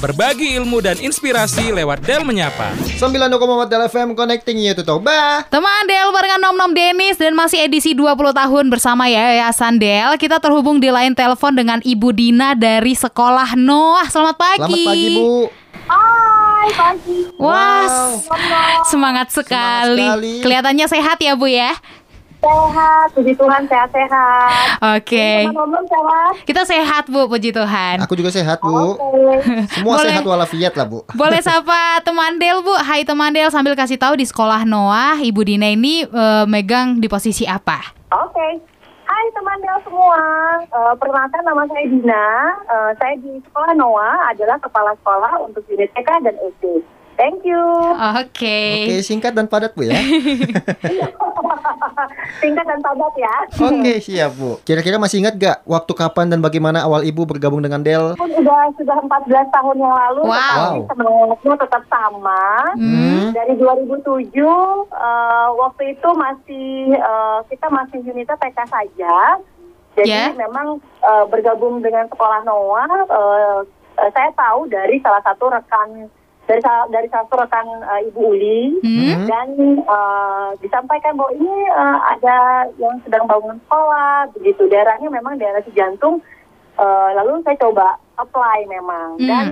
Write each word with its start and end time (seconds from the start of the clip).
Berbagi 0.00 0.56
ilmu 0.56 0.80
dan 0.80 0.96
inspirasi 0.96 1.76
lewat 1.76 2.00
Del 2.00 2.24
Menyapa. 2.24 2.72
9.4 2.96 3.68
Del 3.68 3.84
FM 3.84 4.16
Connecting 4.16 4.56
you 4.56 4.72
to 4.72 4.80
Toba. 4.80 5.44
Teman 5.52 5.84
Del 5.84 6.08
barengan 6.08 6.40
Nom 6.40 6.56
Nom 6.56 6.72
Denis 6.72 7.20
dan 7.20 7.36
masih 7.36 7.68
edisi 7.68 7.92
20 7.92 8.16
tahun 8.32 8.72
bersama 8.72 9.12
Yayasan 9.12 9.76
Del. 9.76 10.16
Kita 10.16 10.40
terhubung 10.40 10.80
di 10.80 10.88
line 10.88 11.12
telepon 11.12 11.52
dengan 11.52 11.84
Ibu 11.84 12.16
Dina 12.16 12.56
dari 12.56 12.96
Sekolah 12.96 13.52
Noah. 13.60 14.08
Selamat 14.08 14.40
pagi. 14.40 14.64
Selamat 14.64 14.88
pagi 14.88 15.06
Bu. 15.12 15.28
Hai, 15.84 16.70
pagi. 16.72 17.18
Wah, 17.36 18.16
Wow. 18.16 18.88
semangat 18.88 19.28
sekali. 19.28 20.00
sekali. 20.00 20.32
Kelihatannya 20.40 20.86
sehat 20.88 21.20
ya 21.20 21.36
Bu 21.36 21.44
ya. 21.44 21.76
Sehat, 22.40 23.12
puji 23.12 23.36
Tuhan 23.36 23.68
sehat-sehat. 23.68 24.80
Oke. 24.96 25.44
Teman-teman 25.44 25.84
sehat. 25.84 26.32
Kita 26.48 26.62
sehat 26.64 27.04
Bu, 27.12 27.28
puji 27.28 27.52
Tuhan. 27.52 28.00
Aku 28.00 28.16
juga 28.16 28.32
sehat 28.32 28.64
Bu. 28.64 28.96
Oke. 28.96 29.44
Semua 29.76 30.00
Boleh. 30.00 30.08
sehat 30.08 30.24
walafiat 30.24 30.72
lah 30.72 30.88
Bu. 30.88 31.04
Boleh 31.12 31.44
sapa 31.44 32.00
teman 32.00 32.40
Del 32.40 32.64
Bu. 32.64 32.72
Hai 32.80 33.04
teman 33.04 33.36
Del 33.36 33.52
sambil 33.52 33.76
kasih 33.76 34.00
tahu 34.00 34.16
di 34.16 34.24
Sekolah 34.24 34.64
Noah, 34.64 35.20
Ibu 35.20 35.40
Dina 35.44 35.68
ini 35.68 36.08
eh, 36.08 36.44
megang 36.48 36.96
di 36.96 37.12
posisi 37.12 37.44
apa? 37.44 37.92
Oke. 38.08 38.48
Hai 39.04 39.24
teman 39.36 39.60
Del 39.60 39.78
semua. 39.84 40.20
Eh, 40.64 40.94
perkenalkan 40.96 41.44
nama 41.44 41.68
saya 41.68 41.84
Dina. 41.92 42.26
Eh, 42.56 42.90
saya 42.96 43.14
di 43.20 43.36
Sekolah 43.44 43.76
Noah 43.76 44.32
adalah 44.32 44.56
kepala 44.56 44.96
sekolah 45.04 45.44
untuk 45.44 45.60
unit 45.68 45.92
TK 45.92 46.08
dan 46.24 46.40
SD. 46.56 46.80
Thank 47.20 47.44
you. 47.44 47.60
Oke. 48.16 48.88
Oke 48.88 49.04
singkat 49.04 49.36
dan 49.36 49.44
padat 49.44 49.76
Bu 49.76 49.84
ya. 49.84 49.92
Singkat 52.40 52.64
dan 52.64 52.80
padat 52.80 53.14
ya. 53.14 53.34
Oke 53.58 53.92
siap 53.98 54.30
Bu. 54.34 54.58
Kira-kira 54.62 54.96
masih 54.96 55.20
ingat 55.20 55.34
gak 55.34 55.58
waktu 55.64 55.92
kapan 55.92 56.26
dan 56.26 56.38
bagaimana 56.38 56.82
awal 56.82 57.00
Ibu 57.00 57.24
bergabung 57.24 57.60
dengan 57.60 57.80
Del? 57.80 58.14
Pun 58.14 58.30
udah 58.30 58.70
sudah 58.74 58.96
14 58.98 59.08
tahun 59.50 59.76
yang 59.76 59.94
lalu, 59.94 60.20
Wow. 60.22 60.34
tetapi 60.34 60.80
semangatnya 60.90 61.54
tetap 61.58 61.82
sama. 61.86 62.44
Hmm. 62.74 63.26
Dari 63.32 63.54
2007 63.54 64.32
eh, 64.86 65.48
waktu 65.54 65.82
itu 65.90 66.08
masih 66.10 66.68
eh, 66.92 67.38
kita 67.48 67.66
masih 67.68 67.98
unitnya 68.02 68.36
TK 68.36 68.58
saja. 68.66 69.16
Jadi 69.92 70.06
Ya. 70.06 70.30
memang 70.32 70.78
eh, 70.80 71.24
bergabung 71.26 71.80
dengan 71.80 72.06
sekolah 72.06 72.42
Noah 72.42 72.90
eh, 73.02 73.58
saya 74.00 74.30
tahu 74.32 74.64
dari 74.66 74.96
salah 74.98 75.20
satu 75.20 75.50
rekan 75.50 76.08
dari 76.50 76.62
dari 76.90 77.06
rekan 77.06 77.66
eh, 77.86 78.00
Ibu 78.10 78.20
Uli 78.26 78.60
Hmm. 78.82 79.30
dan 79.30 79.48
eh, 79.78 80.48
disampaikan 80.58 81.14
bahwa 81.14 81.30
ini 81.38 81.54
eh, 81.70 81.98
ada 82.18 82.38
yang 82.82 82.98
sedang 83.06 83.30
bangun 83.30 83.62
sekolah 83.62 84.26
begitu 84.34 84.66
daerahnya 84.66 85.06
memang 85.06 85.38
daerah 85.38 85.62
Cijantung 85.62 86.18
Eh, 86.80 87.10
lalu 87.12 87.44
saya 87.44 87.60
coba 87.60 88.00
apply 88.16 88.64
memang 88.64 89.20
Hmm. 89.20 89.28
dan 89.28 89.48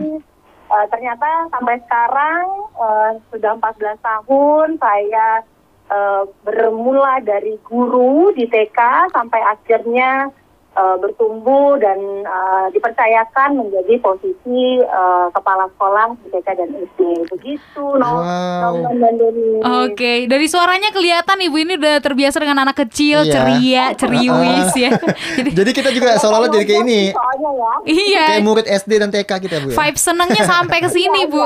eh, 0.73 0.87
ternyata 0.89 1.45
sampai 1.53 1.77
sekarang 1.85 2.45
eh, 2.73 3.11
sudah 3.29 3.53
14 3.61 4.01
tahun 4.01 4.69
saya 4.81 5.45
eh, 5.93 6.23
bermula 6.41 7.21
dari 7.21 7.61
guru 7.69 8.33
di 8.33 8.49
TK 8.49 9.13
sampai 9.13 9.45
akhirnya 9.45 10.33
eh, 10.79 10.97
bertumbuh 10.97 11.75
dan 11.77 11.99
eh, 12.21 12.67
dipercayakan 12.71 13.59
menjadi 13.59 13.99
posisi 13.99 14.63
eh, 14.79 15.27
kepala 15.29 15.67
sekolah 15.69 16.15
di 16.17 16.29
TK 16.31 16.49
dan 16.55 16.71
SD 16.73 17.01
begitu 17.29 17.85
no 17.97 18.11
Wow. 18.19 18.75
Dan 18.91 19.15
Deni. 19.15 19.63
Oke, 19.85 20.13
dari 20.27 20.47
suaranya 20.47 20.91
kelihatan 20.91 21.39
ibu 21.41 21.57
ini 21.57 21.75
udah 21.75 21.99
terbiasa 21.99 22.39
dengan 22.39 22.61
anak 22.61 22.79
kecil, 22.79 23.23
Iya. 23.23 23.33
ceria, 23.33 23.85
ceriwis 23.95 24.71
ya. 24.75 24.91
Jadi 25.39 25.51
Jadi 25.53 25.71
kita 25.73 25.91
juga 25.91 26.15
seolah-olah 26.17 26.51
jadi 26.51 26.65
kayak 26.65 26.83
ini. 26.85 27.01
soalnya 27.11 27.51
ya 27.53 27.73
iya, 27.87 28.25
Kayak 28.29 28.45
murid 28.45 28.67
SD 28.67 28.93
dan 28.97 29.09
TK 29.09 29.31
kita 29.41 29.57
Bu 29.61 29.69
ya. 29.69 29.77
vibe 29.77 29.99
senengnya 29.99 30.45
sampai 30.53 30.79
ke 30.79 30.89
sini, 30.89 31.25
Bu. 31.25 31.41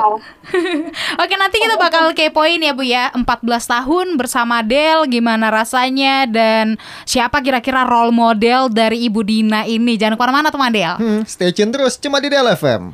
Oke, 1.14 1.34
nanti 1.36 1.56
kita 1.58 1.76
bakal 1.76 2.10
kepoin 2.12 2.58
ya, 2.58 2.72
Bu 2.72 2.82
ya. 2.82 3.08
14 3.12 3.22
tahun 3.64 4.06
bersama 4.16 4.60
Del 4.62 5.06
gimana 5.06 5.48
rasanya 5.48 6.26
dan 6.26 6.76
siapa 7.04 7.40
kira-kira 7.40 7.84
role 7.84 8.10
model 8.10 8.68
dari 8.68 9.04
Ibu 9.04 9.21
Dina 9.22 9.64
ini. 9.64 9.96
Jangan 9.96 10.14
ke 10.14 10.22
mana-mana 10.22 10.48
teman 10.52 10.70
Del. 10.70 10.94
Hmm, 10.98 11.22
stay 11.24 11.50
tune 11.50 11.70
terus 11.70 11.96
cuma 11.96 12.18
di 12.18 12.28
Del 12.28 12.46
FM. 12.52 12.92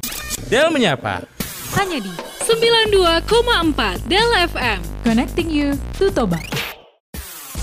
Del 0.49 0.69
Menyapa. 0.71 1.25
Hanya 1.77 1.99
di 2.01 2.13
92,4 2.49 4.09
Del 4.09 4.31
FM. 4.49 4.79
Connecting 5.05 5.49
you 5.53 5.77
to 6.01 6.09
Toba. 6.09 6.41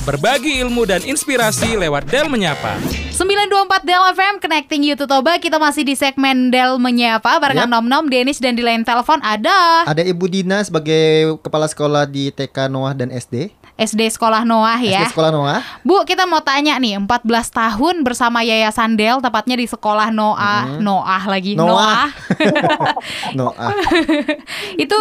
Berbagi 0.05 0.61
ilmu 0.61 0.85
dan 0.85 1.01
inspirasi 1.01 1.73
lewat 1.81 2.05
Del 2.05 2.29
Menyapa. 2.29 2.77
924 3.15 3.87
Del 3.87 4.03
FM 4.13 4.35
Connecting 4.43 4.83
You 4.83 4.99
to 4.99 5.07
Toba 5.07 5.39
Kita 5.39 5.55
masih 5.55 5.87
di 5.87 5.95
segmen 5.95 6.51
Del 6.53 6.77
Menyapa 6.77 7.39
Barengan 7.39 7.65
Yap. 7.65 7.73
Nom 7.79 7.85
Nom, 7.87 8.05
Denis 8.05 8.37
dan 8.43 8.53
di 8.53 8.61
lain 8.61 8.83
telepon 8.85 9.23
ada 9.23 9.87
Ada 9.87 10.03
Ibu 10.05 10.29
Dina 10.29 10.61
sebagai 10.61 11.39
kepala 11.41 11.65
sekolah 11.65 12.05
di 12.05 12.29
TK 12.29 12.69
Noah 12.69 12.93
dan 12.93 13.09
SD. 13.09 13.64
SD 13.75 14.07
Sekolah 14.07 14.47
Noah 14.47 14.79
ya 14.79 15.03
SD 15.03 15.11
Sekolah 15.11 15.31
Noah. 15.31 15.59
Bu, 15.83 16.07
kita 16.07 16.23
mau 16.23 16.39
tanya 16.39 16.79
nih, 16.79 16.95
14 16.95 17.27
tahun 17.51 18.07
bersama 18.07 18.39
Yayasan 18.39 18.95
Del, 18.95 19.19
tepatnya 19.19 19.59
di 19.59 19.67
Sekolah 19.67 20.15
Noah, 20.15 20.79
Noah 20.79 21.23
lagi, 21.27 21.59
Hmm. 21.59 21.67
Noah. 21.67 21.75
Noah. 21.75 22.07
Noah. 23.37 23.71
Itu 24.83 24.99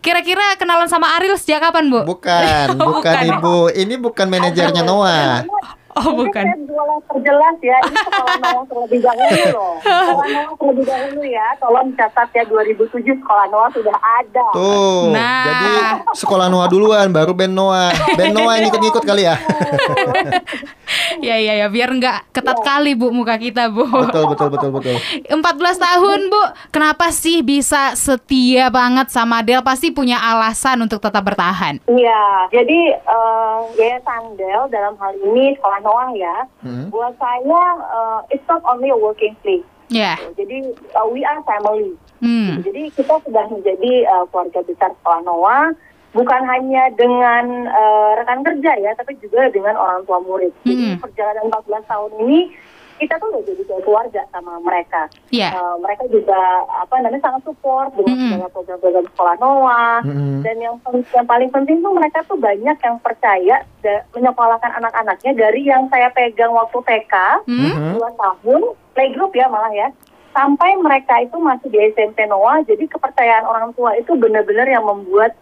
kira-kira 0.00 0.58
kenalan 0.58 0.90
sama 0.90 1.14
Ariel 1.14 1.38
sejak 1.38 1.62
kapan, 1.62 1.86
Bu? 1.86 2.02
Bukan, 2.02 2.74
bukan 2.90 3.14
Ibu. 3.30 3.78
Ini 3.78 3.94
bukan 3.96 4.26
manajernya 4.26 4.82
Noah. 4.82 5.46
Oh, 5.90 6.14
Ini 6.14 6.22
bukan. 6.22 6.44
saya 6.46 6.58
boleh 6.70 6.98
perjelas 7.02 7.56
ya, 7.66 7.76
ini 7.82 7.96
sekolah 7.98 8.36
Noah 8.38 8.64
terlebih 8.70 9.00
dahulu 9.02 9.42
loh. 9.50 9.74
Sekolah 9.82 10.26
Noah 10.30 10.54
terlebih 10.54 10.84
dahulu 10.86 11.22
ya, 11.26 11.46
tolong 11.58 11.88
catat 11.98 12.28
ya 12.30 12.42
2007 12.46 13.02
sekolah 13.18 13.46
Noah 13.50 13.70
sudah 13.74 13.96
ada. 13.98 14.46
Tuh. 14.54 15.10
Nah. 15.10 15.42
Jadi 15.50 15.70
sekolah 16.14 16.46
Noah 16.46 16.70
duluan 16.70 17.10
baru 17.10 17.34
band 17.34 17.54
Noah. 17.58 17.90
Band 18.14 18.32
Noah 18.38 18.54
yang 18.62 18.70
ikut-ikut 18.70 19.02
kali 19.02 19.26
ya. 19.26 19.34
Ya, 21.18 21.34
ya, 21.34 21.58
ya, 21.58 21.66
biar 21.66 21.90
nggak 21.90 22.30
ketat 22.30 22.62
kali, 22.62 22.94
Bu, 22.94 23.10
muka 23.10 23.34
kita, 23.34 23.66
Bu. 23.66 23.82
Betul, 23.82 24.30
betul, 24.30 24.48
betul, 24.54 24.70
betul. 24.70 24.96
14 25.26 25.42
tahun, 25.76 26.20
Bu. 26.30 26.42
Kenapa 26.70 27.10
sih 27.10 27.42
bisa 27.42 27.98
setia 27.98 28.70
banget 28.70 29.10
sama 29.10 29.42
Del? 29.42 29.60
Pasti 29.60 29.90
punya 29.90 30.22
alasan 30.22 30.78
untuk 30.78 31.02
tetap 31.02 31.20
bertahan. 31.20 31.82
Iya, 31.84 32.22
jadi 32.54 32.80
eh, 32.94 33.58
Yayasan 33.74 34.38
Del 34.38 34.70
dalam 34.70 34.94
hal 34.96 35.18
ini 35.18 35.58
sekolah 35.58 35.80
Noah 35.82 36.10
ya, 36.14 36.36
Hmm. 36.60 36.92
buat 36.92 37.16
saya 37.16 37.62
eh, 37.80 38.36
it's 38.36 38.46
not 38.46 38.62
only 38.62 38.88
a 38.88 38.96
working 38.96 39.34
place. 39.40 39.64
Ya. 39.88 40.14
Jadi 40.38 40.70
eh, 40.70 41.06
we 41.10 41.26
are 41.26 41.42
family. 41.42 41.96
Hmm. 42.20 42.60
Jadi 42.60 42.92
kita 42.92 43.16
sudah 43.24 43.48
menjadi 43.48 44.04
uh, 44.04 44.28
keluarga 44.28 44.60
besar 44.62 44.92
sekolah 44.92 45.24
Noah, 45.24 45.72
bukan 46.10 46.42
hanya 46.44 46.90
dengan 46.92 47.44
uh, 47.66 48.10
rekan 48.16 48.42
kerja 48.42 48.72
ya, 48.76 48.90
tapi 48.94 49.14
juga 49.16 49.46
dengan 49.48 49.74
orang 49.74 50.02
tua 50.04 50.18
murid. 50.18 50.50
Jadi 50.62 50.84
Hmm. 50.88 50.98
perjalanan 50.98 51.46
14 51.48 51.84
tahun 51.84 52.12
ini 52.20 52.40
kita 52.96 53.16
tuh 53.16 53.32
udah 53.32 53.42
jadi 53.42 53.62
kayak 53.64 53.82
keluarga 53.82 54.22
sama 54.28 54.60
mereka. 54.60 55.08
Iya. 55.30 55.48
Uh, 55.50 55.80
mereka 55.80 56.04
juga 56.06 56.36
apa 56.68 57.00
namanya 57.00 57.24
sangat 57.24 57.42
support 57.42 57.88
dengan 57.96 58.12
Mm-mm. 58.12 58.28
segala 58.28 58.48
program-program 58.52 59.06
sekolah 59.08 59.34
Noah. 59.40 59.98
Mm-mm. 60.04 60.44
Dan 60.44 60.56
yang 60.60 60.74
yang 61.08 61.24
paling 61.24 61.48
penting 61.48 61.80
tuh 61.80 61.96
mereka 61.96 62.20
tuh 62.28 62.36
banyak 62.36 62.76
yang 62.76 62.96
percaya 63.00 63.56
da- 63.80 64.04
menyekolahkan 64.12 64.72
anak-anaknya 64.76 65.32
dari 65.32 65.64
yang 65.64 65.88
saya 65.88 66.12
pegang 66.12 66.52
waktu 66.52 66.76
TK 66.76 67.14
Hmm? 67.42 67.72
Mhm. 67.72 67.90
dua 67.96 68.08
tahun 68.12 68.60
playgroup 68.92 69.32
ya 69.32 69.48
malah 69.48 69.72
ya 69.72 69.88
sampai 70.30 70.76
mereka 70.76 71.18
itu 71.18 71.40
masih 71.40 71.66
di 71.66 71.80
SMP 71.90 72.22
Noah 72.22 72.60
jadi 72.62 72.84
kepercayaan 72.84 73.42
orang 73.42 73.72
tua 73.72 73.96
itu 73.96 74.12
benar-benar 74.12 74.68
yang 74.68 74.84
membuat 74.84 75.32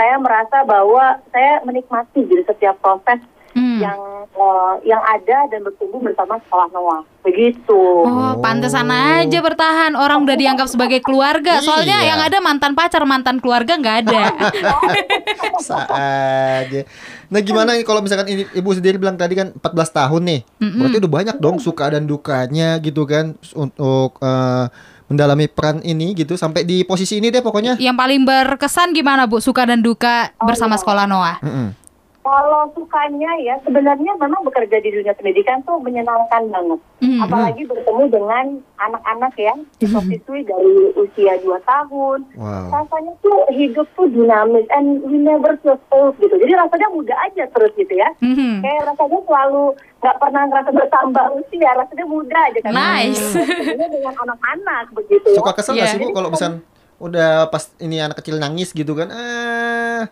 saya 0.00 0.16
merasa 0.16 0.64
bahwa 0.64 1.20
saya 1.28 1.60
menikmati 1.60 2.24
jadi 2.24 2.48
setiap 2.48 2.80
proses 2.80 3.20
Hmm. 3.50 3.82
yang 3.82 3.98
eh, 4.30 4.74
yang 4.86 5.02
ada 5.02 5.50
dan 5.50 5.66
bertumbuh 5.66 5.98
bersama 5.98 6.38
sekolah 6.38 6.70
Noah 6.70 7.02
begitu 7.26 7.82
Oh, 8.06 8.38
pantesan 8.38 8.86
aja 8.86 9.42
bertahan. 9.42 9.98
Orang 9.98 10.22
udah 10.22 10.38
dianggap 10.38 10.70
sebagai 10.70 11.02
keluarga. 11.02 11.58
Soalnya 11.58 11.98
Iya. 11.98 12.14
yang 12.14 12.20
ada 12.22 12.38
mantan 12.38 12.78
pacar, 12.78 13.02
mantan 13.02 13.42
keluarga 13.42 13.74
nggak 13.74 14.06
ada. 14.06 14.22
Saja. 15.58 16.80
Nah, 17.26 17.40
gimana 17.42 17.74
nih 17.74 17.82
kalau 17.82 17.98
misalkan 18.00 18.30
Ibu 18.30 18.70
sendiri 18.70 19.02
bilang 19.02 19.18
tadi 19.18 19.34
kan 19.34 19.50
14 19.52 19.98
tahun 19.98 20.22
nih. 20.22 20.40
Mm-mm. 20.62 20.78
Berarti 20.78 20.96
udah 21.02 21.12
banyak 21.12 21.36
dong 21.42 21.56
suka 21.58 21.90
dan 21.90 22.06
dukanya 22.06 22.78
gitu 22.78 23.02
kan 23.02 23.34
untuk 23.52 24.14
eh, 24.22 24.66
mendalami 25.10 25.50
peran 25.50 25.82
ini 25.82 26.14
gitu 26.14 26.38
sampai 26.38 26.62
di 26.62 26.86
posisi 26.86 27.18
ini 27.18 27.34
deh 27.34 27.42
pokoknya. 27.42 27.74
yang 27.82 27.98
paling 27.98 28.22
berkesan 28.22 28.94
gimana 28.94 29.26
Bu? 29.26 29.42
Suka 29.42 29.66
dan 29.66 29.82
duka 29.82 30.30
bersama 30.38 30.78
sekolah 30.78 31.10
Noah. 31.10 31.42
Mm-mm. 31.42 31.68
Kalau 32.20 32.68
sukanya 32.76 33.32
ya 33.40 33.56
sebenarnya 33.64 34.12
memang 34.20 34.44
bekerja 34.44 34.76
di 34.76 34.92
dunia 34.92 35.16
pendidikan 35.16 35.64
tuh 35.64 35.80
menyenangkan 35.80 36.52
banget. 36.52 36.80
Hmm. 37.00 37.24
Apalagi 37.24 37.64
bertemu 37.64 38.12
dengan 38.12 38.46
anak-anak 38.76 39.32
ya 39.40 39.56
siswa-siswi 39.80 40.44
dari 40.44 40.92
usia 41.00 41.40
2 41.40 41.48
tahun. 41.64 42.18
Wow. 42.36 42.68
Rasanya 42.76 43.16
tuh 43.24 43.48
hidup 43.56 43.88
tuh 43.96 44.04
dinamis 44.12 44.68
and 44.76 45.00
we 45.08 45.16
never 45.16 45.56
feel 45.64 45.80
old 45.96 46.12
gitu. 46.20 46.36
Jadi 46.36 46.52
rasanya 46.52 46.88
muda 46.92 47.16
aja 47.24 47.48
terus 47.48 47.72
gitu 47.72 47.94
ya. 47.96 48.12
Mhm. 48.20 48.60
Kayak 48.68 48.92
rasanya 48.92 49.18
selalu 49.24 49.64
nggak 50.04 50.16
pernah 50.20 50.42
ngerasa 50.44 50.70
bertambah 50.76 51.24
usia, 51.40 51.70
rasanya 51.72 52.04
muda 52.04 52.38
aja 52.52 52.58
kan. 52.60 52.72
Nice. 52.76 53.26
Ketemu 53.32 53.86
dengan 53.96 54.14
anak-anak 54.28 54.84
begitu 54.92 55.26
ya. 55.32 55.38
Suka 55.40 55.56
kesel 55.56 55.72
nggak 55.72 55.88
Iya. 55.88 55.94
sih 55.96 56.00
Bu 56.04 56.12
kalau 56.12 56.28
misal 56.28 56.60
udah 57.00 57.48
pas 57.48 57.72
ini 57.80 57.96
anak 57.96 58.20
kecil 58.20 58.36
nangis 58.36 58.76
gitu 58.76 58.92
kan. 58.92 59.08
Ah, 59.08 60.04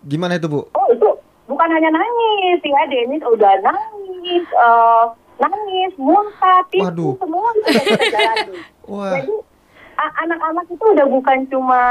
gimana 0.00 0.40
itu, 0.40 0.48
Bu? 0.48 0.72
Oh 0.72 0.86
itu 0.88 1.08
bukan 1.54 1.70
hanya 1.70 1.90
nangis 1.94 2.58
ya, 2.66 2.82
Denis 2.90 3.22
udah 3.22 3.54
nangis, 3.62 4.42
eh, 4.42 5.04
nangis, 5.38 5.92
muntah, 5.94 6.66
tipu, 6.66 6.90
Waduh. 6.90 7.14
semua 7.22 7.48
itu. 7.54 8.54
Wah. 8.90 9.14
Jadi 9.14 9.34
anak-anak 9.94 10.66
itu 10.66 10.84
udah 10.84 11.06
bukan 11.06 11.38
cuma 11.46 11.82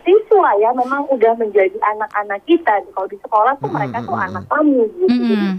siswa 0.00 0.50
ya, 0.56 0.72
memang 0.72 1.04
udah 1.12 1.32
menjadi 1.36 1.76
anak-anak 1.76 2.40
kita. 2.48 2.80
Kalau 2.96 3.08
di 3.12 3.20
sekolah 3.20 3.52
tuh 3.60 3.68
mereka 3.68 4.00
tuh 4.00 4.16
mm-mm. 4.16 4.26
anak 4.32 4.44
kami 4.48 4.80
gitu. 4.96 5.04
Jadi 5.12 5.36
Mm-mm. 5.36 5.54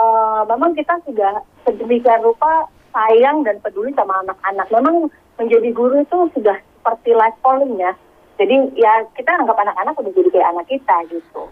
eh, 0.00 0.40
memang 0.48 0.72
kita 0.72 0.94
sudah 1.04 1.44
sedemikian 1.68 2.24
rupa 2.24 2.72
sayang 2.96 3.44
dan 3.44 3.60
peduli 3.60 3.92
sama 3.92 4.24
anak-anak. 4.24 4.66
Memang 4.72 5.12
menjadi 5.36 5.68
guru 5.76 6.00
itu 6.00 6.18
sudah 6.32 6.56
seperti 6.56 7.12
life 7.12 7.36
calling 7.44 7.76
ya. 7.76 7.92
Jadi 8.40 8.80
ya 8.80 9.06
kita 9.14 9.30
anggap 9.30 9.60
anak-anak 9.60 9.94
udah 9.94 10.12
jadi 10.16 10.28
kayak 10.32 10.50
anak 10.56 10.66
kita 10.66 10.96
gitu. 11.12 11.44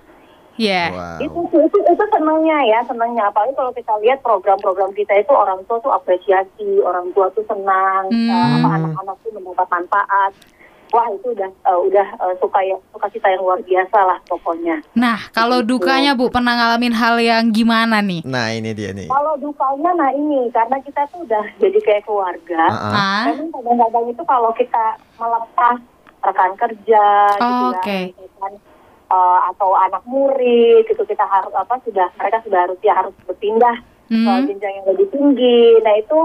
Ya. 0.55 0.93
Itu, 1.19 1.39
Wow. 1.39 1.65
itu 1.65 1.79
itu 1.83 2.05
senangnya 2.09 2.59
ya, 2.63 2.79
senangnya. 2.85 3.29
Apalagi 3.29 3.53
kalau 3.53 3.73
kita 3.73 3.93
lihat 3.99 4.19
program-program 4.21 4.93
kita 4.93 5.17
itu 5.17 5.33
orang 5.33 5.65
tua 5.65 5.81
tuh 5.81 5.91
apresiasi, 5.91 6.79
orang 6.79 7.09
tua 7.13 7.33
tuh 7.33 7.45
senang, 7.45 8.09
Hmm. 8.09 8.29
eh, 8.29 8.49
apa 8.59 8.69
anak-anak 8.77 9.17
tuh 9.21 9.31
mendapat 9.33 9.67
manfaat. 9.71 10.33
Wah 10.93 11.09
itu 11.09 11.33
udah 11.33 11.49
eh, 11.49 11.79
udah 11.89 12.05
eh, 12.05 12.35
suka 12.37 12.61
ya 12.61 12.77
suka 12.93 13.09
cita 13.09 13.25
yang 13.27 13.41
luar 13.41 13.65
biasa 13.65 13.99
lah 13.99 14.19
pokoknya. 14.29 14.77
Nah, 14.93 15.17
kalau 15.33 15.65
dukanya 15.65 16.13
Bu 16.13 16.29
pernah 16.29 16.53
ngalamin 16.53 16.93
hal 16.93 17.17
yang 17.17 17.49
gimana 17.49 18.05
nih? 18.05 18.21
Nah, 18.23 18.53
ini 18.53 18.77
dia 18.77 18.93
nih. 18.93 19.09
Kalau 19.09 19.33
dukanya 19.41 19.97
nah 19.97 20.13
ini 20.13 20.53
karena 20.53 20.77
kita 20.79 21.09
tuh 21.09 21.25
udah 21.25 21.49
jadi 21.57 21.79
kayak 21.81 22.05
keluarga. 22.05 22.63
Ah, 22.69 22.77
ah. 22.77 22.93
Ah, 22.93 23.25
Memang 23.33 23.49
kadang-kadang 23.57 24.05
itu 24.07 24.23
kalau 24.23 24.53
kita 24.53 24.85
melepas 25.17 25.77
rekan 26.23 26.53
kerja 26.55 27.05
gitu 27.35 27.43
Oh, 27.43 27.73
ya, 27.75 28.13
eh, 29.13 29.41
atau 29.53 29.77
anak 29.77 30.01
murid 30.09 30.89
gitu 30.89 31.05
kita 31.05 31.23
harus 31.29 31.53
apa 31.53 31.77
sudah 31.85 32.09
mereka 32.17 32.41
sudah 32.49 32.61
harus 32.65 32.79
ya 32.81 32.97
harus 32.97 33.13
berpindah 33.29 33.77
ke 34.09 34.13
Hmm. 34.13 34.45
jenjang 34.45 34.73
yang 34.77 34.87
lebih 34.93 35.09
tinggi. 35.09 35.81
Nah 35.81 35.97
itu 35.97 36.19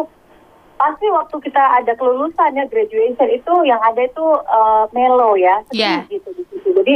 pasti 0.75 1.07
waktu 1.07 1.35
kita 1.39 1.63
ada 1.79 1.95
kelulusan 1.95 2.53
ya 2.53 2.67
graduation 2.67 3.29
itu 3.31 3.53
yang 3.63 3.79
ada 3.79 4.03
itu 4.03 4.25
eh, 4.43 4.83
melo 4.91 5.35
ya 5.35 5.63
sedih 5.71 5.83
Yeah. 5.83 5.99
gitu 6.11 6.29
di 6.35 6.43
situ. 6.51 6.69
Jadi 6.75 6.95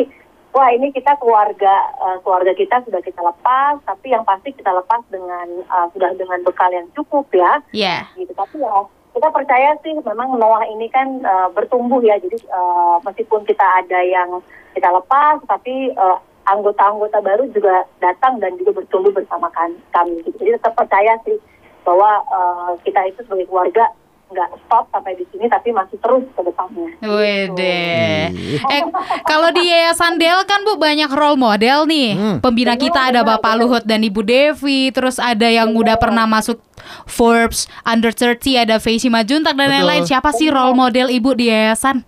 wah 0.51 0.67
ini 0.67 0.91
kita 0.91 1.15
keluarga 1.15 1.73
eh, 1.95 2.17
keluarga 2.21 2.51
kita 2.51 2.83
sudah 2.83 2.99
kita 2.99 3.23
lepas 3.23 3.79
tapi 3.87 4.11
yang 4.11 4.27
pasti 4.27 4.51
kita 4.51 4.67
lepas 4.67 4.99
dengan 5.07 5.47
eh, 5.63 5.87
sudah 5.95 6.11
dengan 6.19 6.43
bekal 6.43 6.69
yang 6.75 6.87
cukup 6.91 7.23
ya 7.31 7.63
ya. 7.71 8.03
gitu 8.19 8.35
tapi 8.35 8.59
ya 8.59 8.83
kita 9.21 9.29
percaya 9.29 9.77
sih 9.85 9.93
memang 10.01 10.33
Noah 10.41 10.65
ini 10.65 10.89
kan 10.89 11.21
eh, 11.21 11.47
bertumbuh 11.53 12.01
ya 12.01 12.17
jadi 12.17 12.41
eh, 12.41 12.95
meskipun 13.05 13.45
kita 13.45 13.61
ada 13.61 14.01
yang 14.01 14.41
kita 14.73 14.89
lepas 14.89 15.45
tapi 15.45 15.93
eh, 15.93 16.17
anggota-anggota 16.49 17.21
baru 17.21 17.45
juga 17.53 17.85
datang 18.01 18.41
dan 18.41 18.57
juga 18.57 18.81
bertumbuh 18.81 19.13
bersama 19.13 19.45
kan- 19.53 19.77
kami 19.93 20.25
gitu. 20.25 20.41
jadi 20.41 20.57
tetap 20.57 20.73
percaya 20.73 21.21
sih 21.21 21.37
bahwa 21.85 22.25
eh, 22.25 22.71
kita 22.81 23.13
itu 23.13 23.21
sebagai 23.29 23.45
keluarga 23.45 23.93
nggak 24.31 24.49
stop 24.65 24.87
sampai 24.89 25.13
di 25.19 25.25
sini 25.29 25.45
tapi 25.51 25.75
masih 25.75 25.99
terus 25.99 26.23
ke 26.31 26.41
depannya. 26.41 26.87
Wede. 27.03 27.91
Ih. 28.31 28.63
Eh, 28.63 28.83
kalau 29.27 29.51
di 29.51 29.67
Yayasan 29.67 30.15
Del 30.15 30.47
kan 30.47 30.63
Bu 30.63 30.79
banyak 30.79 31.11
role 31.11 31.35
model 31.35 31.83
nih. 31.83 32.15
Hmm. 32.15 32.37
Pembina 32.39 32.79
kita 32.79 33.11
ada 33.11 33.27
Bapak 33.27 33.59
Luhut 33.59 33.83
dan 33.83 33.99
Ibu 33.99 34.23
Devi, 34.23 34.87
terus 34.95 35.19
ada 35.19 35.51
yang 35.51 35.75
udah 35.75 35.99
pernah 35.99 36.23
masuk 36.23 36.63
Forbes 37.05 37.65
Under 37.83 38.11
30, 38.13 38.61
ada 38.67 38.77
Faisy 38.77 39.07
Majuntak 39.07 39.57
dan 39.57 39.69
lain-lain. 39.69 40.03
Siapa 40.05 40.31
sih 40.35 40.49
role 40.49 40.75
model 40.75 41.07
Ibu 41.09 41.35
di 41.35 41.49
Yayasan? 41.49 42.03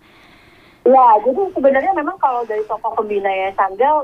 Ya, 0.84 1.08
jadi 1.24 1.42
sebenarnya 1.56 1.96
memang 1.96 2.20
kalau 2.20 2.44
dari 2.44 2.60
tokoh 2.68 2.92
pembina 3.00 3.32
ya 3.32 3.56
Sandal 3.56 4.04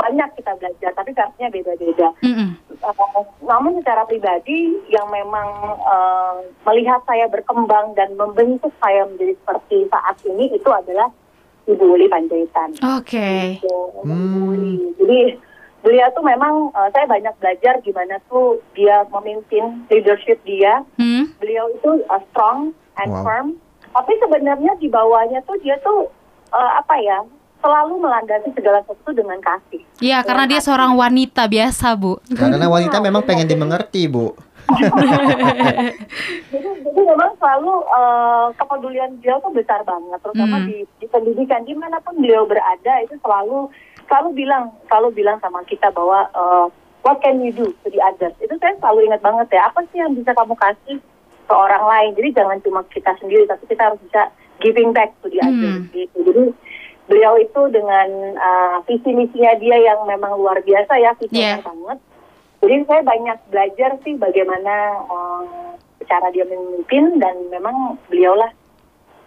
banyak 0.00 0.28
kita 0.38 0.56
belajar, 0.56 0.90
tapi 0.96 1.10
versinya 1.12 1.48
beda-beda. 1.52 2.08
Mm-mm. 2.24 2.56
Uh, 2.80 3.24
namun 3.44 3.76
secara 3.82 4.08
pribadi 4.08 4.72
yang 4.88 5.04
memang 5.12 5.48
uh, 5.84 6.40
melihat 6.64 7.04
saya 7.04 7.28
berkembang 7.28 7.92
dan 7.92 8.16
membentuk 8.16 8.72
saya 8.80 9.04
menjadi 9.04 9.36
seperti 9.36 9.84
saat 9.92 10.16
ini 10.24 10.48
itu 10.56 10.70
adalah 10.72 11.12
Ibu 11.68 11.84
Uli 11.84 12.08
Panjaitan. 12.08 12.72
Oke. 12.96 13.60
Gitu, 13.60 13.76
Hmm. 14.00 14.16
Ibu 14.16 14.38
Uli. 14.56 14.74
Jadi 14.96 15.18
beliau 15.80 16.08
tuh 16.12 16.22
memang 16.22 16.68
uh, 16.72 16.88
saya 16.92 17.06
banyak 17.06 17.34
belajar 17.40 17.80
gimana 17.80 18.20
tuh 18.28 18.60
dia 18.72 19.04
memimpin 19.08 19.84
leadership 19.88 20.40
dia. 20.44 20.84
Hmm? 20.96 21.32
Beliau 21.40 21.68
itu 21.72 22.04
uh, 22.06 22.22
strong 22.30 22.72
and 22.98 23.10
Wow. 23.10 23.24
firm. 23.24 23.46
Tapi 23.90 24.12
sebenarnya 24.22 24.78
di 24.78 24.86
bawahnya 24.86 25.42
tuh 25.44 25.58
dia 25.60 25.74
tuh 25.80 26.06
uh, 26.50 26.72
apa 26.78 26.94
ya 27.00 27.24
selalu 27.60 28.00
melandasi 28.00 28.48
segala 28.56 28.80
sesuatu 28.88 29.12
dengan 29.12 29.36
kasih. 29.44 29.84
Iya, 30.00 30.24
karena 30.24 30.48
dia 30.48 30.64
seorang 30.64 30.96
wanita 30.96 31.44
biasa, 31.44 31.92
Bu. 31.92 32.16
Karena 32.32 32.64
wanita 32.80 33.04
memang 33.04 33.20
pengen 33.20 33.44
dimengerti, 33.44 34.08
Bu. 34.08 34.32
jadi, 36.52 36.68
jadi 36.86 37.00
memang 37.04 37.30
selalu 37.36 37.74
eh, 37.84 38.46
kepedulian 38.56 39.10
beliau 39.20 39.38
tuh 39.42 39.52
besar 39.52 39.80
banget, 39.84 40.18
terutama 40.22 40.56
Hmm. 40.60 40.66
di, 40.66 40.76
di 40.98 41.06
pendidikan 41.08 41.62
di 41.64 41.74
mana 41.74 41.98
pun 42.00 42.16
beliau 42.16 42.46
berada 42.46 42.92
itu 43.02 43.14
selalu 43.20 43.68
selalu 44.10 44.42
bilang 44.42 44.74
selalu 44.90 45.08
bilang 45.14 45.38
sama 45.38 45.62
kita 45.64 45.86
bahwa 45.94 46.26
eh, 46.26 46.66
what 47.06 47.22
can 47.22 47.38
you 47.38 47.54
do 47.54 47.70
to 47.80 47.88
the 47.88 48.02
others 48.02 48.34
itu 48.42 48.52
saya 48.58 48.74
selalu 48.82 49.06
ingat 49.06 49.22
banget 49.22 49.46
ya 49.54 49.70
apa 49.70 49.80
sih 49.88 50.02
yang 50.02 50.12
bisa 50.12 50.34
kamu 50.34 50.58
kasih 50.58 50.98
ke 51.46 51.54
orang 51.54 51.84
lain 51.86 52.10
jadi 52.18 52.42
jangan 52.42 52.58
cuma 52.66 52.80
kita 52.90 53.14
sendiri 53.22 53.46
tapi 53.46 53.64
kita 53.70 53.82
harus 53.86 54.00
bisa 54.02 54.28
giving 54.58 54.90
back 54.90 55.14
to 55.22 55.30
the 55.30 55.38
others 55.40 55.86
Hmm. 55.86 55.94
gitu 55.94 56.18
jadi 56.26 56.44
beliau 57.06 57.34
itu 57.38 57.60
dengan 57.70 58.08
eh, 58.34 58.76
visi 58.90 59.10
misinya 59.14 59.54
dia 59.56 59.76
yang 59.78 60.02
memang 60.04 60.34
luar 60.36 60.58
biasa 60.60 60.92
ya 60.98 61.14
visioner 61.16 61.58
Yeah. 61.58 61.62
banget 61.62 61.98
jadi 62.60 62.76
saya 62.84 63.02
banyak 63.06 63.38
belajar 63.48 63.90
sih 64.02 64.14
bagaimana 64.18 64.74
eh, 65.06 65.44
cara 66.10 66.28
dia 66.34 66.42
memimpin 66.42 67.22
dan 67.22 67.38
memang 67.48 67.94
beliaulah 68.10 68.50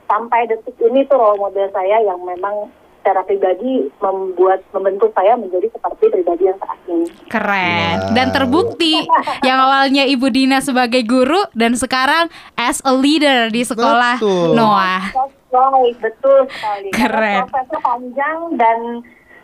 sampai 0.03 0.45
detik 0.51 0.75
ini 0.83 1.07
tuh 1.07 1.15
role 1.15 1.39
model 1.39 1.71
saya 1.71 2.03
yang 2.03 2.19
memang 2.21 2.67
secara 3.03 3.19
pribadi 3.27 3.91
membuat 3.99 4.63
membentuk 4.71 5.11
saya 5.11 5.35
menjadi 5.35 5.67
seperti 5.75 6.07
pribadi 6.07 6.47
yang 6.47 6.55
saat 6.55 6.79
ini. 6.87 7.03
Keren. 7.27 7.95
Wow. 7.99 8.11
Dan 8.15 8.27
terbukti 8.31 8.95
yang 9.43 9.59
awalnya 9.59 10.07
Ibu 10.07 10.31
Dina 10.31 10.63
sebagai 10.63 11.03
guru 11.03 11.43
dan 11.51 11.75
sekarang 11.75 12.31
as 12.55 12.79
a 12.87 12.95
leader 12.95 13.51
di 13.51 13.67
sekolah 13.67 14.23
Betul. 14.23 14.55
Noah. 14.55 15.03
Right, 15.53 15.93
betul 15.99 16.47
sekali. 16.47 16.89
Keren. 16.95 17.43
Karena 17.43 17.51
prosesnya 17.51 17.79
panjang 17.83 18.37
dan 18.55 18.79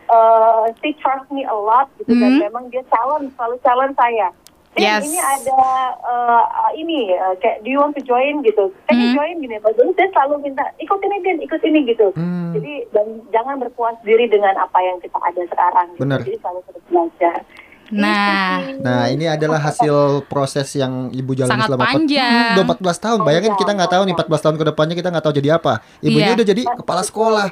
uh, 0.08 0.66
she 0.80 0.96
trust 0.98 1.28
me 1.28 1.44
a 1.44 1.54
lot 1.54 1.86
gitu 2.00 2.16
dan 2.16 2.40
Hmm. 2.40 2.42
memang 2.42 2.64
dia 2.72 2.80
challenge 2.88 3.28
selalu 3.36 3.56
challenge 3.60 3.94
saya. 3.94 4.32
Yes. 4.78 5.02
ini 5.02 5.18
ada 5.18 5.62
uh, 5.98 6.70
ini 6.78 7.10
uh, 7.18 7.34
kayak 7.42 7.66
do 7.66 7.74
you 7.74 7.82
want 7.82 7.98
to 7.98 8.02
join 8.06 8.38
gitu. 8.46 8.70
You 8.94 9.10
Hmm. 9.10 9.16
join 9.18 9.34
gini. 9.42 9.58
Jadi 9.58 9.92
saya 9.98 10.08
selalu 10.14 10.46
minta 10.46 10.62
ikut 10.78 11.00
ini 11.02 11.16
Din, 11.26 11.38
ikut 11.42 11.60
ini 11.66 11.90
gitu. 11.90 12.14
Hmm. 12.14 12.54
Jadi 12.54 12.86
dan 12.94 13.18
jangan 13.34 13.58
berpuas 13.58 13.98
diri 14.06 14.30
dengan 14.30 14.54
apa 14.54 14.78
yang 14.78 15.02
kita 15.02 15.18
ada 15.18 15.42
sekarang. 15.50 15.86
Gitu. 15.98 16.06
Jadi 16.06 16.32
selalu 16.38 16.60
terus 16.70 16.84
belajar. 16.86 17.36
Nah. 17.90 18.62
Nah, 18.80 19.02
ini 19.10 19.26
adalah 19.26 19.58
hasil 19.58 20.24
proses 20.30 20.70
yang 20.78 21.10
Ibu 21.10 21.34
jalani 21.34 21.50
Sangat 21.58 21.68
selama 21.68 21.84
panjang. 21.90 22.30
Hmm, 22.30 22.54
udah 22.54 22.64
14 22.78 23.04
tahun. 23.04 23.18
Bayangin 23.26 23.52
kita 23.58 23.70
nggak 23.74 23.90
tahu 23.90 24.02
nih 24.06 24.14
14 24.14 24.44
tahun 24.46 24.56
ke 24.56 24.64
depannya 24.70 24.94
kita 24.94 25.08
nggak 25.10 25.24
tahu 25.26 25.34
jadi 25.36 25.48
apa. 25.58 25.72
Ibunya 26.00 26.32
Iya. 26.32 26.36
udah 26.38 26.46
jadi 26.46 26.62
kepala 26.78 27.02
sekolah. 27.02 27.46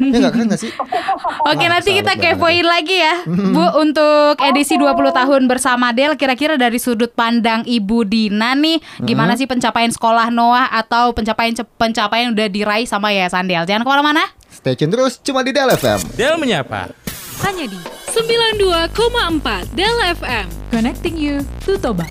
Ya 0.00 0.16
nggak 0.18 0.32
keren 0.32 0.46
nggak 0.48 0.60
sih? 0.60 0.72
Oke 1.52 1.64
Wah, 1.66 1.70
nanti 1.78 1.90
kita 1.92 2.12
kepoin 2.16 2.64
lagi 2.64 2.96
ya 2.96 3.22
Bu 3.26 3.66
untuk 3.78 4.34
edisi 4.40 4.78
20 4.78 4.94
tahun 5.12 5.42
bersama 5.46 5.92
Del 5.92 6.16
Kira-kira 6.16 6.56
dari 6.56 6.80
sudut 6.80 7.12
pandang 7.12 7.66
Ibu 7.66 8.08
Dina 8.08 8.56
nih 8.56 8.80
Gimana 9.02 9.36
sih 9.36 9.44
pencapaian 9.44 9.92
sekolah 9.92 10.32
Noah 10.32 10.70
Atau 10.72 11.12
pencapaian 11.12 11.52
pencapaian 11.76 12.32
udah 12.32 12.46
diraih 12.48 12.88
sama 12.88 13.12
Yayasan 13.12 13.46
Del 13.46 13.68
Jangan 13.68 13.84
ke 13.84 13.90
mana-mana 13.90 14.22
Stay 14.52 14.76
tune 14.76 14.92
terus 14.92 15.16
cuma 15.24 15.40
di 15.40 15.50
Del 15.50 15.72
FM. 15.72 16.12
Del 16.12 16.36
menyapa. 16.36 16.92
Hanya 17.40 17.64
di 17.66 18.01
92,4 18.12 19.72
Del 19.72 19.96
FM. 20.12 20.44
Connecting 20.68 21.16
you 21.16 21.40
to 21.64 21.80
Toba. 21.80 22.04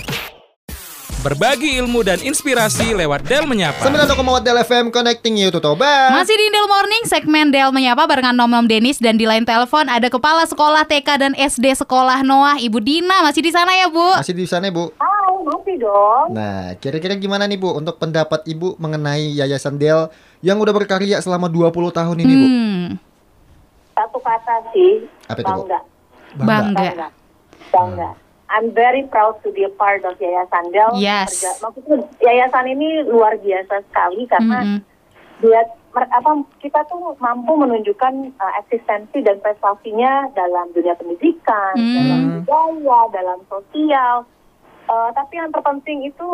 Berbagi 1.21 1.77
ilmu 1.77 2.01
dan 2.01 2.17
inspirasi 2.17 2.97
lewat 2.97 3.21
Del 3.29 3.45
menyapa. 3.45 3.85
9.4 3.85 4.41
Del 4.41 4.57
FM 4.65 4.89
connecting 4.89 5.37
you 5.37 5.53
to 5.53 5.61
Toba. 5.61 6.09
Masih 6.09 6.33
di 6.33 6.49
Del 6.49 6.65
Morning 6.65 7.05
segmen 7.05 7.53
Del 7.53 7.69
Menyapa 7.69 8.09
barengan 8.09 8.33
Nom 8.33 8.49
Nom 8.49 8.65
Denis 8.65 8.97
Dan 8.97 9.21
di 9.21 9.29
line 9.29 9.45
telepon 9.45 9.85
ada 9.93 10.09
Kepala 10.09 10.41
Sekolah 10.49 10.89
TK 10.89 11.09
dan 11.21 11.33
SD 11.37 11.69
Sekolah 11.77 12.25
Noah 12.25 12.57
Ibu 12.57 12.81
Dina 12.81 13.21
Masih 13.21 13.45
di 13.45 13.53
sana 13.53 13.69
ya 13.77 13.85
Bu 13.85 14.17
Masih 14.17 14.33
di 14.33 14.49
sana, 14.49 14.73
Bu. 14.73 14.89
Hai, 14.97 15.37
masih 15.45 15.85
dong. 15.85 16.33
Nah, 16.33 16.73
kira-kira 16.81 17.13
gimana 17.13 17.45
nih, 17.45 17.61
Bu, 17.61 17.77
untuk 17.77 18.01
pendapat 18.01 18.41
Ibu 18.49 18.81
mengenai 18.81 19.37
Yayasan 19.37 19.77
Del 19.77 20.09
yang 20.41 20.57
udah 20.57 20.73
berkarya 20.73 21.21
selama 21.21 21.45
20 21.45 21.93
tahun 21.93 22.17
ini, 22.25 22.33
Bu? 22.33 22.47
Hmm, 22.49 22.85
Satu 24.01 24.17
kata 24.17 24.65
sih, 24.73 25.05
Apa 25.29 25.37
itu, 25.37 25.45
Bu? 25.45 25.49
bangga. 25.61 25.79
Bangga. 26.33 26.73
Bangga. 26.73 27.07
Bangga. 27.69 28.09
I'm 28.49 28.73
very 28.73 29.05
proud 29.05 29.39
to 29.45 29.53
be 29.53 29.61
a 29.61 29.71
part 29.71 30.01
of 30.03 30.17
Yayasan 30.17 30.73
Del. 30.73 30.91
Yes. 30.97 31.45
Maksudnya 31.61 32.01
yayasan 32.19 32.65
ini 32.67 33.05
luar 33.05 33.37
biasa 33.37 33.79
sekali 33.85 34.27
karena 34.27 34.81
dia 35.39 35.61
mer- 35.93 36.11
apa 36.11 36.35
kita 36.59 36.83
tuh 36.85 37.15
mampu 37.17 37.55
menunjukkan 37.55 38.13
uh, 38.35 38.53
eksistensi 38.59 39.23
dan 39.23 39.39
prestasinya 39.39 40.27
dalam 40.33 40.67
dunia 40.73 40.97
pendidikan, 40.97 41.73
Hmm. 41.79 41.95
dalam 41.95 42.21
budaya, 42.43 42.99
dalam 43.13 43.39
sosial. 43.47 44.27
Uh, 44.89 45.09
tapi 45.13 45.39
yang 45.39 45.53
terpenting 45.53 46.03
itu 46.03 46.27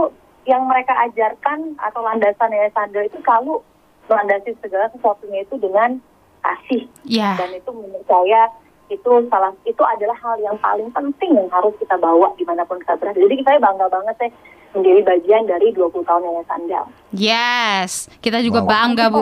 yang 0.50 0.66
mereka 0.66 0.98
ajarkan 1.06 1.78
atau 1.78 2.02
landasan 2.02 2.50
Yayasan 2.50 2.90
Del 2.90 3.12
itu 3.12 3.22
selalu 3.22 3.62
melandasi 4.10 4.58
segala 4.58 4.90
sesuatunya 4.90 5.46
itu 5.46 5.60
dengan 5.62 6.02
kasih 6.41 6.86
Ya. 7.08 7.36
dan 7.39 7.53
itu 7.56 7.70
menurut 7.72 8.03
saya 8.06 8.51
itu 8.88 9.12
salah 9.27 9.51
itu 9.67 9.84
adalah 9.84 10.15
hal 10.24 10.39
yang 10.39 10.56
paling 10.63 10.88
penting 10.96 11.36
yang 11.36 11.50
harus 11.51 11.75
kita 11.75 12.00
bawa 12.00 12.32
di 12.39 12.48
mana 12.48 12.63
pun 12.63 12.79
kita 12.79 12.96
berada. 12.96 13.20
Jadi 13.20 13.44
saya 13.44 13.60
bangga 13.60 13.88
banget 13.91 14.15
sih 14.15 14.32
menjadi 14.78 15.02
bagian 15.04 15.44
dari 15.44 15.74
20 15.74 16.06
tahun 16.06 16.22
Yayasan 16.22 16.62
Del. 16.66 16.86
Yes, 17.12 18.12
kita 18.22 18.40
juga 18.40 18.62
Wow. 18.62 18.70
bangga 18.70 19.06
bu. 19.10 19.22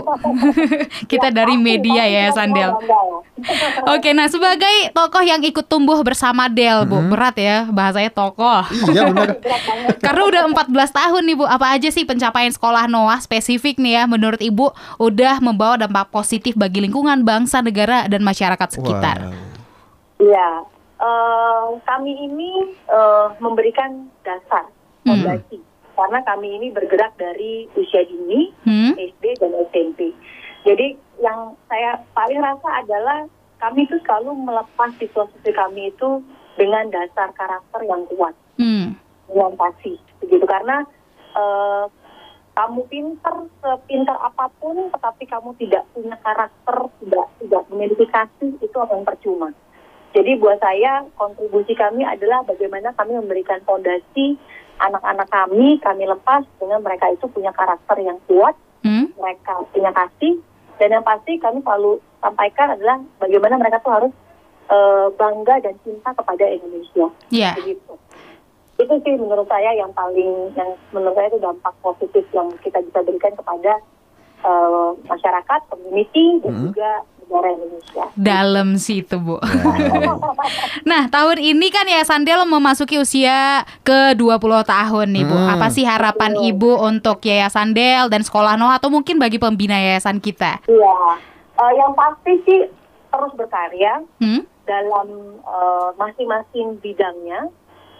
kita 1.12 1.32
Ya, 1.32 1.36
dari 1.36 1.56
media 1.56 2.04
ya 2.04 2.30
Sandel. 2.30 2.76
Oke, 3.94 4.12
nah 4.12 4.28
sebagai 4.28 4.92
tokoh 4.92 5.22
yang 5.22 5.40
ikut 5.40 5.66
tumbuh 5.66 5.96
bersama 6.02 6.52
Del, 6.52 6.84
Bu. 6.84 7.00
Berat 7.08 7.38
ya 7.38 7.66
bahasanya 7.66 8.12
tokoh. 8.12 8.66
Iya 8.92 9.10
benar. 9.10 9.40
Karena 10.06 10.22
udah 10.28 10.42
14 10.52 10.72
tahun 10.92 11.22
nih 11.24 11.36
Bu, 11.38 11.46
apa 11.46 11.72
aja 11.72 11.90
sih 11.90 12.04
pencapaian 12.04 12.52
sekolah 12.52 12.86
Noah 12.86 13.22
spesifik 13.22 13.80
nih 13.80 14.02
ya 14.02 14.04
menurut 14.06 14.42
Ibu 14.42 14.76
udah 15.00 15.40
membawa 15.40 15.80
dampak 15.80 16.12
positif 16.12 16.58
bagi 16.58 16.84
lingkungan, 16.84 17.24
bangsa, 17.24 17.64
negara 17.64 18.06
dan 18.12 18.22
masyarakat 18.22 18.70
sekitar. 18.72 19.18
Wow. 19.24 19.34
Iya, 20.16 20.50
eh, 20.98 21.66
kami 21.84 22.12
ini 22.24 22.50
eh, 22.88 23.28
memberikan 23.38 24.10
dasar 24.24 24.75
Hmm. 25.06 25.22
fondasi 25.22 25.62
karena 25.96 26.20
kami 26.28 26.48
ini 26.60 26.68
bergerak 26.76 27.16
dari 27.16 27.70
usia 27.78 28.04
dini 28.04 28.52
Hmm? 28.68 28.98
SD 29.00 29.40
dan 29.40 29.56
SMP. 29.72 30.12
Jadi 30.66 30.98
yang 31.22 31.56
saya 31.72 32.02
paling 32.12 32.42
rasa 32.42 32.84
adalah 32.84 33.30
kami 33.62 33.88
itu 33.88 33.96
selalu 34.04 34.36
melepas 34.44 34.92
siswa-siswi 35.00 35.54
kami 35.56 35.94
itu 35.94 36.20
dengan 36.60 36.90
dasar 36.92 37.32
karakter 37.38 37.86
yang 37.88 38.04
kuat, 38.12 38.36
Hmm. 38.60 38.98
dengan 39.30 39.54
kasih, 39.56 39.96
begitu 40.20 40.44
karena 40.44 40.84
eh, 41.36 41.86
kamu 42.56 42.88
pinter 42.88 43.36
sepinter 43.60 44.16
apa 44.16 44.48
pun, 44.64 44.88
tetapi 44.88 45.28
kamu 45.28 45.52
tidak 45.60 45.84
punya 45.92 46.16
karakter, 46.24 46.88
tidak 47.04 47.28
tidak 47.44 47.64
memiliki 47.68 48.08
kasih, 48.08 48.56
itu 48.64 48.78
akan 48.80 49.04
percuma. 49.04 49.52
Jadi 50.16 50.40
buat 50.40 50.56
saya 50.64 51.04
kontribusi 51.20 51.76
kami 51.76 52.08
adalah 52.08 52.48
bagaimana 52.48 52.96
kami 52.96 53.20
memberikan 53.20 53.60
fondasi 53.68 54.40
anak-anak 54.78 55.28
kami, 55.30 55.80
kami 55.80 56.04
lepas 56.06 56.44
dengan 56.60 56.82
mereka 56.82 57.08
itu 57.10 57.26
punya 57.28 57.52
karakter 57.52 57.98
yang 58.00 58.20
kuat, 58.28 58.56
Hmm? 58.86 59.10
mereka 59.18 59.66
punya 59.74 59.90
kasih 59.90 60.38
dan 60.78 60.94
yang 60.94 61.02
pasti 61.02 61.42
kami 61.42 61.58
selalu 61.66 61.98
sampaikan 62.22 62.78
adalah 62.78 63.02
bagaimana 63.18 63.58
mereka 63.58 63.82
tuh 63.82 63.94
harus 63.98 64.14
eh, 64.66 65.08
bangga 65.18 65.58
dan 65.62 65.74
cinta 65.82 66.10
kepada 66.14 66.46
Indonesia 66.46 67.10
Ya. 67.34 67.58
begitu 67.58 67.98
itu 68.76 68.94
sih 69.02 69.14
menurut 69.18 69.48
saya 69.48 69.74
yang 69.74 69.90
paling 69.90 70.52
yang 70.54 70.78
menurut 70.92 71.16
saya 71.16 71.32
itu 71.32 71.40
dampak 71.40 71.74
positif 71.82 72.26
yang 72.30 72.52
kita 72.62 72.78
bisa 72.84 73.02
berikan 73.02 73.34
kepada 73.34 73.74
eh, 74.46 74.90
masyarakat, 75.10 75.60
community 75.74 76.38
dan 76.46 76.54
Mhm. 76.54 76.64
juga 76.70 76.92
Indonesia. 77.30 78.04
Dalam 78.16 78.78
situ, 78.78 79.16
Bu. 79.18 79.38
Wow. 79.42 80.22
Nah, 80.86 81.10
tahun 81.10 81.42
ini 81.42 81.74
kan 81.74 81.90
ya 81.90 82.06
Sandel 82.06 82.46
memasuki 82.46 83.02
usia 83.02 83.66
ke-20 83.82 84.54
tahun 84.64 85.08
nih, 85.10 85.26
Bu. 85.26 85.34
Hmm. 85.34 85.58
Apa 85.58 85.74
sih 85.74 85.82
harapan 85.82 86.38
Ibu 86.38 86.78
untuk 86.86 87.26
Yayasan 87.26 87.74
Del 87.74 88.06
dan 88.14 88.22
Sekolah 88.22 88.54
Noah 88.54 88.78
atau 88.78 88.94
mungkin 88.94 89.18
bagi 89.18 89.42
pembina 89.42 89.74
yayasan 89.76 90.22
kita? 90.22 90.62
Iya, 90.70 91.18
Eh, 91.56 91.72
yang 91.80 91.96
pasti 91.96 92.36
sih 92.44 92.68
terus 93.08 93.32
berkarya 93.40 94.04
Hmm? 94.20 94.44
dalam 94.68 95.08
eh, 95.40 95.90
masing-masing 95.96 96.84
bidangnya, 96.84 97.48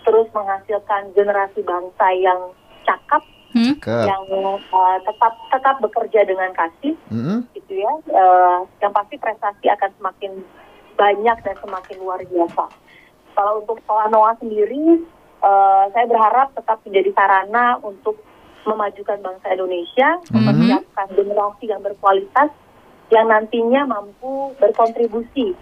terus 0.04 0.28
menghasilkan 0.36 1.16
generasi 1.16 1.64
bangsa 1.64 2.08
yang 2.20 2.52
cakap, 2.84 3.24
Hmm? 3.56 3.80
Cakep. 3.80 4.04
yang 4.12 4.24
eh, 4.60 4.98
tetap 5.08 5.34
tetap 5.48 5.76
bekerja 5.80 6.28
dengan 6.28 6.52
kasih. 6.52 6.94
Mm-mm. 7.08 7.48
gitu 7.56 7.74
ya. 7.80 7.94
Eh, 8.12 8.58
yang 8.84 8.92
pasti 8.92 9.16
prestasi 9.16 9.72
akan 9.72 9.92
semakin 9.96 10.32
banyak 11.00 11.38
dan 11.40 11.56
semakin 11.64 11.96
luar 12.04 12.20
biasa. 12.28 12.68
Kalau 13.36 13.64
untuk 13.64 13.80
sekolah 13.84 14.12
Noah 14.12 14.36
sendiri, 14.44 15.00
eh, 15.40 15.84
saya 15.96 16.06
berharap 16.12 16.52
tetap 16.52 16.84
menjadi 16.84 17.10
sarana 17.16 17.80
untuk 17.80 18.20
memajukan 18.66 19.22
bangsa 19.24 19.48
Indonesia, 19.56 20.10
mempersiapkan 20.34 21.08
generasi 21.16 21.66
yang 21.70 21.80
berkualitas 21.86 22.50
yang 23.14 23.30
nantinya 23.30 23.86
mampu 23.86 24.58
berkontribusi 24.58 25.54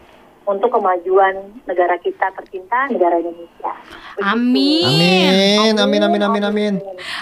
untuk 0.44 0.70
kemajuan 0.76 1.56
negara 1.64 1.96
kita 2.00 2.32
tercinta, 2.36 2.92
negara 2.92 3.20
Indonesia. 3.20 3.74
Amin. 4.20 5.74
Amin, 5.74 5.76
amin, 5.80 6.02
amin, 6.04 6.22
amin, 6.24 6.44
amin. 6.44 6.74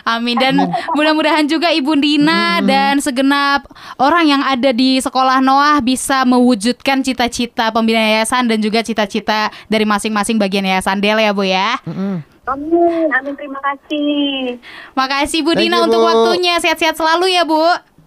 Amin 0.01 0.35
dan 0.41 0.57
mudah-mudahan 0.97 1.45
juga 1.45 1.69
Ibu 1.69 1.93
Dina 2.01 2.59
dan 2.65 2.97
segenap 2.97 3.69
orang 4.01 4.25
yang 4.25 4.41
ada 4.41 4.73
di 4.73 4.97
Sekolah 4.97 5.37
Noah 5.39 5.77
bisa 5.85 6.25
mewujudkan 6.25 7.05
cita-cita 7.05 7.69
pembina 7.69 8.01
yayasan 8.01 8.49
dan 8.49 8.57
juga 8.57 8.81
cita-cita 8.81 9.53
dari 9.69 9.85
masing-masing 9.85 10.41
bagian 10.41 10.65
yayasan 10.65 10.97
Del 10.97 11.21
ya, 11.21 11.31
Bu 11.31 11.45
ya. 11.45 11.77
Mm-mm. 11.85 12.25
Amin, 12.49 13.07
amin. 13.13 13.33
Terima 13.37 13.61
kasih. 13.61 14.57
Makasih 14.97 15.45
Bu 15.45 15.53
Thank 15.53 15.69
Dina 15.69 15.77
you, 15.77 15.85
untuk 15.85 16.01
waktunya. 16.01 16.57
Sehat-sehat 16.57 16.97
selalu 16.97 17.37
ya, 17.37 17.45
Bu. 17.45 17.61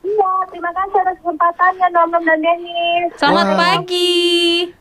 Iya, 0.04 0.32
terima 0.46 0.68
kasih 0.70 1.00
atas 1.00 1.16
kesempatannya, 1.18 1.86
Nom 1.88 2.08
Nom 2.08 2.20
dan 2.22 2.38
Denis. 2.38 3.08
Selamat 3.16 3.46
Wow. 3.46 3.56
pagi. 3.56 4.20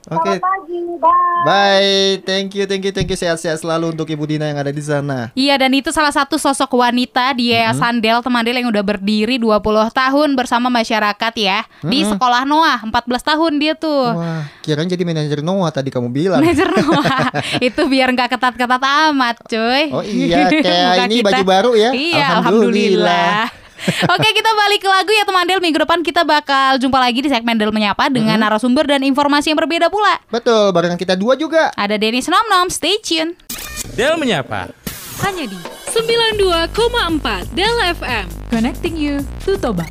Oke. 0.06 0.20
Selamat 0.30 0.44
pagi, 0.44 0.80
bye. 1.00 1.42
Bye. 1.44 1.96
Thank 2.22 2.50
you, 2.54 2.64
thank 2.66 2.84
you, 2.84 2.92
thank 2.92 3.08
you. 3.08 3.16
Sehat-sehat 3.16 3.58
selalu 3.58 3.92
untuk 3.92 4.04
Ibu 4.06 4.20
Dina 4.26 4.46
yang 4.46 4.60
ada 4.60 4.68
di 4.70 4.80
sana. 4.80 5.32
Iya 5.34 5.56
dan 5.56 5.72
itu 5.72 5.90
salah 5.90 6.12
satu 6.12 6.36
sosok 6.36 6.76
wanita 6.76 7.32
di 7.34 7.50
Yayasan 7.50 7.98
Del 7.98 8.20
teman 8.20 8.44
Del 8.44 8.58
yang 8.58 8.68
udah 8.68 8.84
berdiri 8.84 9.40
20 9.40 9.64
tahun 9.90 10.30
bersama 10.34 10.68
masyarakat 10.68 11.34
ya 11.38 11.64
di 11.82 12.04
Sekolah 12.04 12.44
Noah 12.44 12.84
14 12.84 12.92
tahun 13.24 13.52
dia 13.58 13.74
tuh. 13.74 14.12
Wah, 14.12 14.44
kirain 14.60 14.86
jadi 14.86 15.02
manajer 15.02 15.40
Noah 15.40 15.72
tadi 15.72 15.88
kamu 15.88 16.12
bilang. 16.12 16.44
Manajer 16.44 16.68
Noah 16.70 17.32
itu 17.64 17.82
biar 17.88 18.12
nggak 18.12 18.28
ketat-ketat 18.30 18.84
amat 19.08 19.40
cuy 19.42 19.84
Oh 19.90 20.04
iya, 20.04 20.52
kayak 20.52 21.00
ini 21.08 21.16
kita. 21.18 21.28
baju 21.32 21.44
baru 21.46 21.72
ya. 21.74 21.90
Iya 21.92 22.26
Alhamdulillah. 22.38 23.48
Alhamdulillah 23.48 23.63
Oke 24.14 24.28
kita 24.32 24.52
balik 24.56 24.80
ke 24.84 24.90
lagu 24.90 25.12
ya 25.12 25.28
teman 25.28 25.44
Del 25.48 25.60
Minggu 25.60 25.80
depan 25.84 26.00
kita 26.02 26.24
bakal 26.24 26.80
jumpa 26.80 26.98
lagi 27.00 27.20
di 27.20 27.30
segmen 27.30 27.60
Del 27.60 27.76
Menyapa 27.76 28.08
Dengan 28.08 28.40
narasumber 28.40 28.88
dan 28.88 29.04
informasi 29.04 29.52
yang 29.52 29.60
berbeda 29.60 29.92
pula 29.92 30.24
Betul, 30.32 30.72
barengan 30.72 30.96
kita 30.96 31.20
dua 31.20 31.36
juga. 31.36 31.70
Ada 31.76 32.00
Denis 32.00 32.32
Nom 32.32 32.46
Nom, 32.48 32.72
stay 32.72 32.98
tune 33.04 33.36
Del 33.94 34.16
menyapa. 34.16 34.72
Hanya 35.22 35.46
di 35.46 35.60
92,4 35.94 37.54
Del 37.54 37.78
FM. 37.94 38.26
Connecting 38.50 38.96
you 38.98 39.22
to 39.46 39.60
Toba. 39.60 39.86